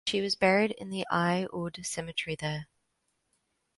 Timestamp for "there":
2.35-2.67